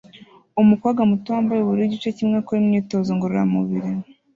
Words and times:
Umukobwa 0.61 1.01
muto 1.09 1.27
wambaye 1.33 1.59
ubururu 1.61 1.85
igice 1.87 2.09
kimwe 2.17 2.35
akora 2.41 2.59
imyitozo 2.61 3.09
ngororamubiri 3.15 3.91